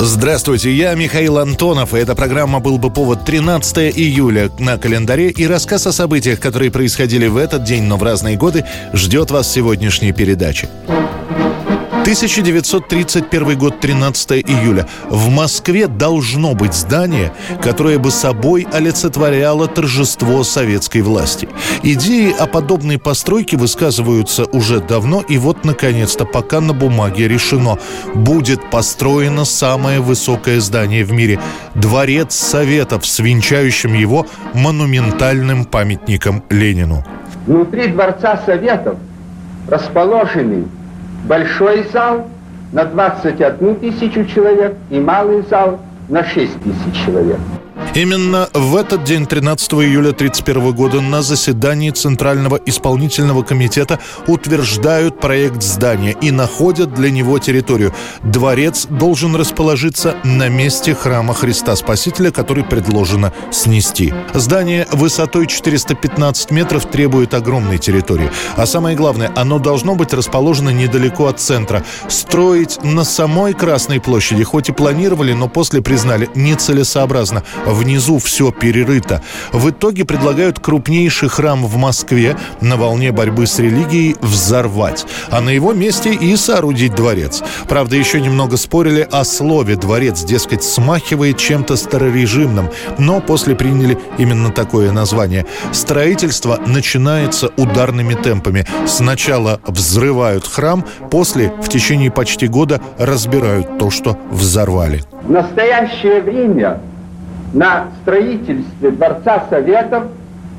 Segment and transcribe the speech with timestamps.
[0.00, 5.44] Здравствуйте, я Михаил Антонов, и эта программа «Был бы повод» 13 июля на календаре, и
[5.44, 9.52] рассказ о событиях, которые происходили в этот день, но в разные годы, ждет вас в
[9.52, 10.68] сегодняшней передаче.
[12.08, 14.86] 1931 год, 13 июля.
[15.10, 21.50] В Москве должно быть здание, которое бы собой олицетворяло торжество советской власти.
[21.82, 27.76] Идеи о подобной постройке высказываются уже давно, и вот, наконец-то, пока на бумаге решено,
[28.14, 31.38] будет построено самое высокое здание в мире–
[31.74, 37.04] Дворец Советов с венчающим его монументальным памятником Ленину.
[37.46, 38.96] Внутри Дворца Советов
[39.68, 40.64] расположены
[41.24, 42.26] большой зал
[42.72, 47.38] на 21 тысячу человек и малый зал на 6 тысяч человек.
[47.94, 55.62] Именно в этот день, 13 июля 1931 года, на заседании Центрального исполнительного комитета утверждают проект
[55.62, 57.94] здания и находят для него территорию.
[58.22, 64.12] Дворец должен расположиться на месте храма Христа Спасителя, который предложено снести.
[64.34, 68.30] Здание высотой 415 метров требует огромной территории.
[68.56, 71.82] А самое главное, оно должно быть расположено недалеко от центра.
[72.08, 77.42] Строить на самой Красной площади, хоть и планировали, но после признали нецелесообразно
[77.78, 79.22] внизу все перерыто.
[79.52, 85.50] В итоге предлагают крупнейший храм в Москве на волне борьбы с религией взорвать, а на
[85.50, 87.42] его месте и соорудить дворец.
[87.68, 94.50] Правда, еще немного спорили о слове «дворец», дескать, смахивает чем-то старорежимным, но после приняли именно
[94.50, 95.46] такое название.
[95.72, 98.66] Строительство начинается ударными темпами.
[98.86, 105.02] Сначала взрывают храм, после в течение почти года разбирают то, что взорвали.
[105.22, 106.80] В настоящее время
[107.52, 110.04] на строительстве Дворца Советов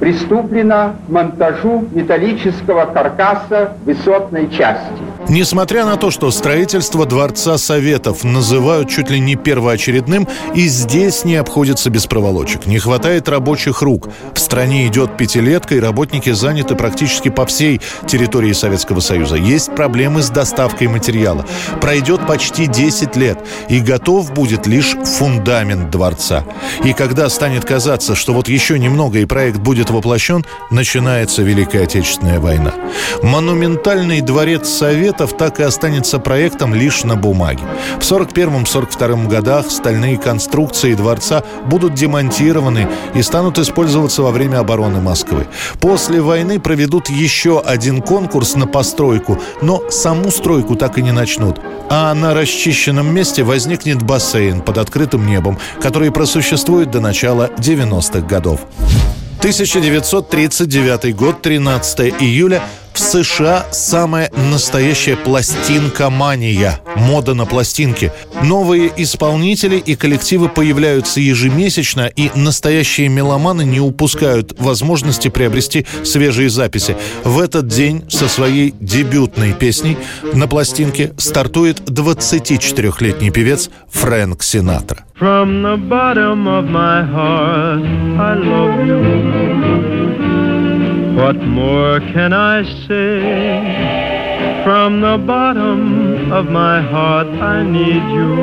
[0.00, 5.07] приступлено к монтажу металлического каркаса высотной части.
[5.28, 11.36] Несмотря на то, что строительство Дворца Советов называют чуть ли не первоочередным, и здесь не
[11.36, 12.64] обходится без проволочек.
[12.64, 14.08] Не хватает рабочих рук.
[14.32, 19.36] В стране идет пятилетка, и работники заняты практически по всей территории Советского Союза.
[19.36, 21.44] Есть проблемы с доставкой материала.
[21.82, 26.44] Пройдет почти 10 лет, и готов будет лишь фундамент дворца.
[26.84, 32.40] И когда станет казаться, что вот еще немного и проект будет воплощен, начинается Великая Отечественная
[32.40, 32.72] война.
[33.22, 34.68] Монументальный дворец
[35.18, 37.64] Советов так и останется проектом лишь на бумаге.
[37.98, 42.86] В 1941-1942 годах стальные конструкции дворца будут демонтированы
[43.16, 45.48] и станут использоваться во время обороны Москвы.
[45.80, 51.58] После войны проведут еще один конкурс на постройку, но саму стройку так и не начнут.
[51.90, 58.60] А на расчищенном месте возникнет бассейн под открытым небом, который просуществует до начала 90-х годов.
[59.38, 62.62] 1939 год, 13 июля.
[62.98, 66.80] В США самая настоящая пластинка-мания.
[66.96, 68.10] Мода на пластинки.
[68.42, 76.96] Новые исполнители и коллективы появляются ежемесячно, и настоящие меломаны не упускают возможности приобрести свежие записи.
[77.22, 79.96] В этот день со своей дебютной песней
[80.32, 85.04] на пластинке стартует 24-летний певец Фрэнк Синатра.
[85.20, 87.80] From the bottom of my heart,
[88.18, 89.67] I love you.
[91.18, 94.62] What more can I say?
[94.62, 98.36] From the bottom of my heart, I need you.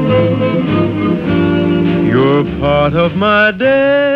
[2.09, 4.14] You're part of my day.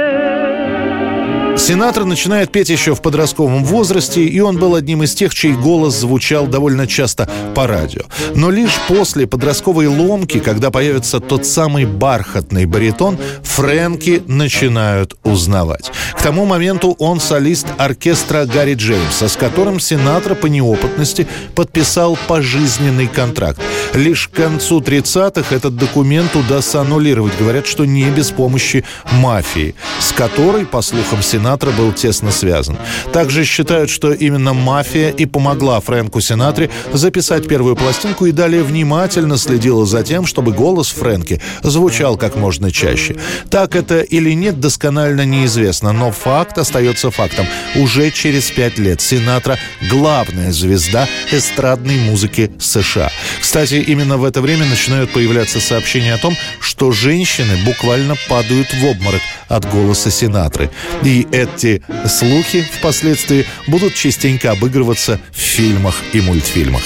[1.69, 5.99] Синатра начинает петь еще в подростковом возрасте, и он был одним из тех, чей голос
[5.99, 8.01] звучал довольно часто по радио.
[8.33, 15.91] Но лишь после подростковой ломки, когда появится тот самый бархатный баритон, Фрэнки начинают узнавать.
[16.17, 23.05] К тому моменту он солист оркестра Гарри Джеймса, с которым Синатра по неопытности подписал пожизненный
[23.05, 23.61] контракт.
[23.93, 27.37] Лишь к концу 30-х этот документ удастся аннулировать.
[27.37, 32.77] Говорят, что не без помощи мафии, с которой, по слухам Синатра, Синатра был тесно связан.
[33.11, 39.37] Также считают, что именно мафия и помогла Фрэнку Синатре записать первую пластинку и далее внимательно
[39.37, 43.17] следила за тем, чтобы голос Фрэнки звучал как можно чаще.
[43.49, 47.45] Так это или нет, досконально неизвестно, но факт остается фактом.
[47.75, 49.57] Уже через пять лет Синатра–
[49.89, 53.11] главная звезда эстрадной музыки США.
[53.41, 58.85] Кстати, именно в это время начинают появляться сообщения о том, что женщины буквально падают в
[58.85, 60.69] обморок от голоса Синатры.
[61.03, 66.81] И эти слухи впоследствии будут частенько обыгрываться в фильмах и мультфильмах.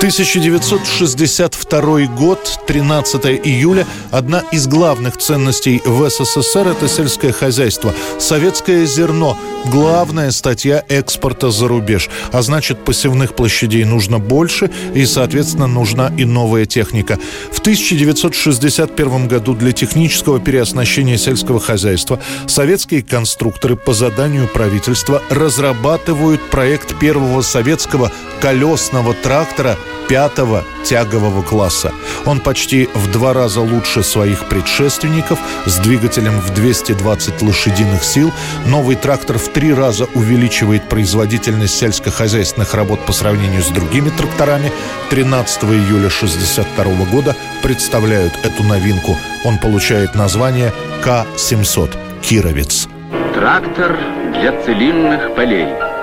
[0.00, 3.86] Тысяча девятьсот шестьдесят второй год, 13 июля.
[4.10, 7.94] Одна из главных ценностей в СССР– это сельское хозяйство.
[8.18, 12.08] Советское зерно– главная статья экспорта за рубеж.
[12.32, 17.18] А значит, посевных площадей нужно больше, и, соответственно, нужна и новая техника.
[17.50, 26.98] В 1961 году для технического переоснащения сельского хозяйства советские конструкторы по заданию правительства разрабатывают проект
[26.98, 29.76] первого советского колесного трактора
[30.08, 31.92] пятого тягового класса.
[32.26, 38.32] Он почти в два раза лучше своих предшественников с двигателем в 220 лошадиных сил.
[38.66, 44.72] Новый трактор в три раза увеличивает производительность сельскохозяйственных работ по сравнению с другими тракторами.
[45.10, 49.16] 13 июля 1962 года представляют эту новинку.
[49.44, 50.72] Он получает название
[51.02, 52.88] К-700 «Кировец».
[53.34, 53.98] Трактор
[54.32, 55.68] для целинных полей–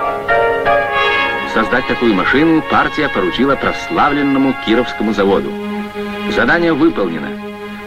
[1.54, 5.52] Создать такую машину партия поручила прославленному Кировскому заводу.
[6.34, 7.28] Задание выполнено.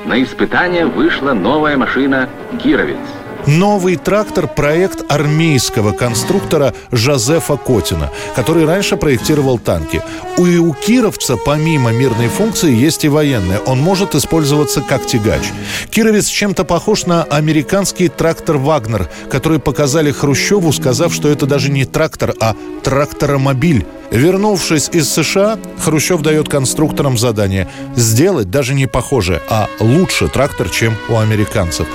[0.06, 2.30] На испытание вышла новая машина
[2.62, 3.25] «Кировец».
[3.47, 10.01] Новый трактор– проект армейского конструктора Жозефа Котина, который раньше проектировал танки.
[10.38, 13.59] У, и у кировца помимо мирной функции есть и военная.
[13.59, 15.44] Он может использоваться как тягач.
[15.92, 21.86] Кировец чем-то похож на американский трактор «Вагнер», который показали Хрущеву, сказав, что это даже не
[21.86, 23.86] трактор, а тракторомобиль.
[24.16, 27.68] Вернувшись из США, Хрущев дает конструкторам задание
[27.98, 31.86] сделать даже не похоже, а лучше трактор, чем у американцев.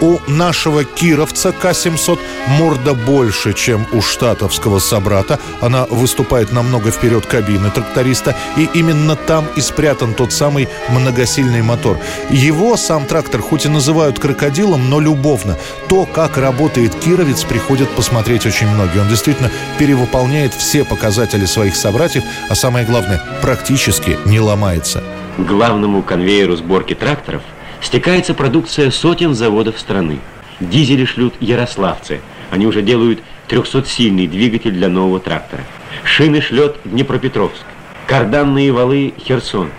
[0.00, 5.40] У нашего кировца К-700 морда больше, чем у штатовского собрата.
[5.60, 11.98] Она выступает намного вперед кабины тракториста, и именно там и спрятан тот самый многосильный мотор.
[12.30, 15.56] Его сам трактор хоть и называют крокодилом, но любовно.
[15.88, 19.00] То, как работает кировец, приходят посмотреть очень многие.
[19.00, 25.02] Он действительно перевыполняет все показатели своих собратьев, а самое главное, практически не ломается.
[25.36, 27.42] К главному конвейеру сборки тракторов
[27.80, 30.18] стекается продукция сотен заводов страны.
[30.60, 32.20] Дизели шлют ярославцы.
[32.50, 35.62] Они уже делают 300-сильный двигатель для нового трактора.
[36.04, 37.64] Шины шлет Днепропетровск.
[38.06, 39.70] Карданные валы Херсон.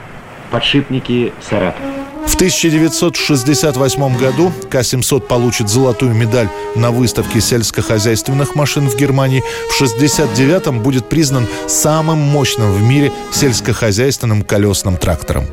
[0.51, 1.88] Подшипники Саратов.
[2.29, 9.43] В 1968 году К-700 получит золотую медаль на выставке сельскохозяйственных машин в Германии.
[9.71, 15.47] В 1969 будет признан самым мощным в мире сельскохозяйственным колесным трактором.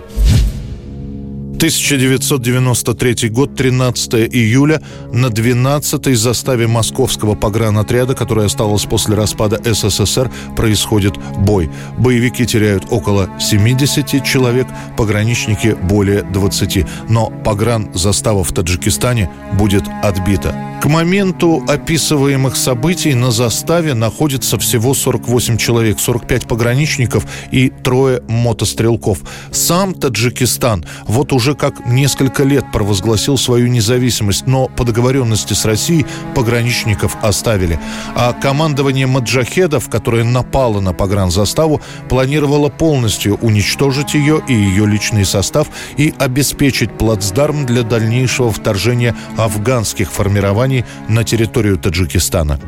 [1.57, 4.83] 1993 год, 13 июля,
[5.13, 11.71] на 12-й заставе московского погранотряда, которая осталась после распада СССР, происходит бой.
[11.99, 14.67] Боевики теряют около 70 человек,
[14.97, 16.87] пограничники более 20.
[17.09, 20.66] Но погран застава в Таджикистане будет отбита.
[20.87, 29.19] К моменту описываемых событий на заставе находится всего 48 человек, 45 пограничников и трое мотострелков.
[29.51, 36.07] Сам Таджикистан вот уже как несколько лет провозгласил свою независимость, но по договоренности с Россией
[36.37, 37.81] пограничников оставили.
[38.15, 45.67] А командование маджахедов, которое напало на погранзаставу, планировало полностью уничтожить ее и ее личный состав
[45.97, 52.59] и обеспечить плацдарм для дальнейшего вторжения афганских формирований вторжении на территорию Таджикистана?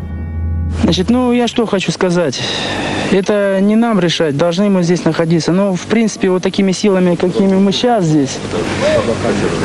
[0.82, 2.40] Значит, ну я что хочу сказать.
[3.10, 5.52] Это не нам решать, должны мы здесь находиться.
[5.52, 8.38] Но, в принципе, вот такими силами, какими мы сейчас здесь,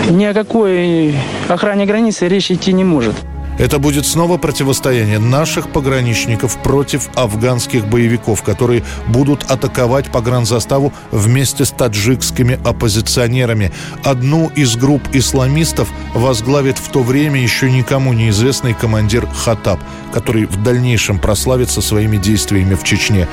[0.09, 1.13] ни о какой
[1.50, 3.15] охране границы речь идти не может.
[3.60, 11.69] Это будет снова противостояние наших пограничников против афганских боевиков, которые будут атаковать погранзаставу вместе с
[11.72, 13.72] таджикскими оппозиционерами.
[14.03, 19.79] Одну из групп исламистов возглавит в то время еще никому неизвестный командир Хатаб,
[20.13, 23.27] который в дальнейшем прославится своими действиями в Чечне.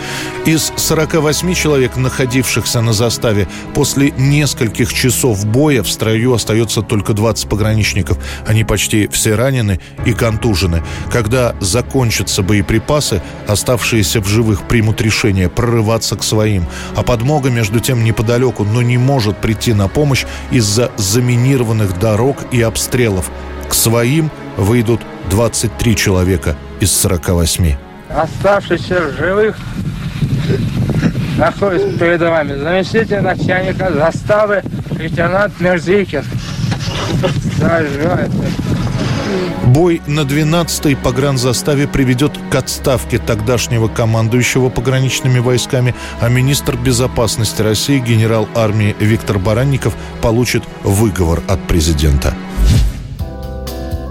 [0.44, 7.48] Из 48 человек, находившихся на заставе, после нескольких часов боя в строю остается только 20
[7.48, 8.18] пограничников.
[8.46, 10.82] Они почти все ранены и контужены.
[11.10, 16.66] Когда закончатся боеприпасы, оставшиеся в живых примут решение прорываться к своим.
[16.96, 22.62] А подмога, между тем, неподалеку, но не может прийти на помощь из-за заминированных дорог и
[22.62, 23.30] обстрелов.
[23.68, 25.00] К своим выйдут
[25.30, 27.76] 23 человека из 48.
[28.08, 29.56] Оставшиеся в живых
[31.38, 34.62] находится перед вами заместитель начальника заставы
[34.98, 36.24] лейтенант Мерзикин.
[37.58, 38.30] Заживает.
[39.66, 47.98] Бой на 12-й погранзаставе приведет к отставке тогдашнего командующего пограничными войсками, а министр безопасности России
[47.98, 52.34] генерал армии Виктор Баранников получит выговор от президента.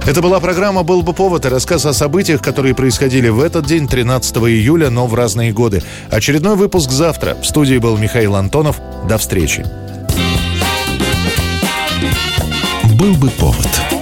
[0.06, 3.88] Это была программа «Был бы повод» и рассказ о событиях, которые происходили в этот день,
[3.88, 5.84] 13 июля, но в разные годы.
[6.10, 7.36] Очередной выпуск завтра.
[7.36, 8.80] В студии был Михаил Антонов.
[9.08, 9.66] До встречи.
[12.98, 13.99] «Был бы повод»